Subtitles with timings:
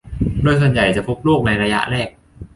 [0.41, 2.09] โดยส่วนใหญ่จะพบโรคในระยะแรก